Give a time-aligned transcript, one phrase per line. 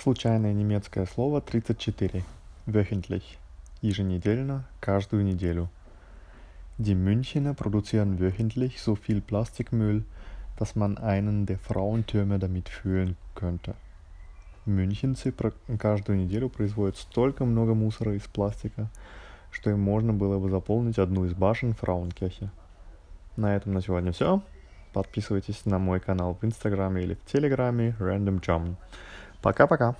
[0.00, 2.22] Случайное немецкое слово 34.
[2.66, 3.36] Wöchentlich.
[3.82, 5.68] Еженедельно, каждую неделю.
[6.78, 10.04] Die Münchener produzieren wöchentlich so viel Plastikmüll,
[10.56, 13.74] dass man einen der Frauentürme damit füllen könnte.
[14.66, 15.34] Мюнхенцы
[15.76, 18.88] каждую неделю производят столько много мусора из пластика,
[19.50, 22.50] что им можно было бы заполнить одну из башен Фрауенкirche.
[23.36, 24.42] На этом на сегодня все.
[24.92, 28.76] Подписывайтесь на мой канал в Инстаграме или в Телеграме Random German.
[29.42, 29.94] Пока-пока.